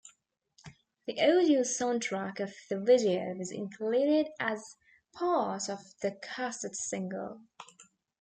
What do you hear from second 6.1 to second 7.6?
cassette single.